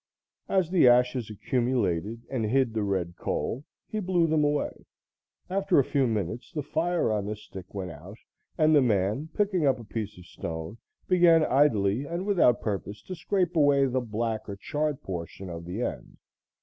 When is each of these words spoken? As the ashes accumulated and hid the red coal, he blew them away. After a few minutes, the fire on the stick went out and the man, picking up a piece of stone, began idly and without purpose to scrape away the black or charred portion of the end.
As 0.49 0.71
the 0.71 0.87
ashes 0.87 1.29
accumulated 1.29 2.23
and 2.27 2.43
hid 2.43 2.73
the 2.73 2.81
red 2.81 3.13
coal, 3.17 3.63
he 3.87 3.99
blew 3.99 4.25
them 4.25 4.43
away. 4.43 4.71
After 5.47 5.77
a 5.77 5.83
few 5.83 6.07
minutes, 6.07 6.51
the 6.51 6.63
fire 6.63 7.11
on 7.11 7.27
the 7.27 7.35
stick 7.35 7.71
went 7.75 7.91
out 7.91 8.17
and 8.57 8.75
the 8.75 8.81
man, 8.81 9.29
picking 9.35 9.67
up 9.67 9.77
a 9.79 9.83
piece 9.83 10.17
of 10.17 10.25
stone, 10.25 10.79
began 11.07 11.45
idly 11.45 12.05
and 12.07 12.25
without 12.25 12.61
purpose 12.61 13.03
to 13.03 13.15
scrape 13.15 13.55
away 13.55 13.85
the 13.85 14.01
black 14.01 14.49
or 14.49 14.55
charred 14.55 15.03
portion 15.03 15.51
of 15.51 15.65
the 15.65 15.83
end. 15.83 16.17